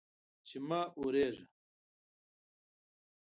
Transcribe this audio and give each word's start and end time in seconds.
چې 0.47 0.57
مه 0.67 0.81
اوریږه 0.99 1.45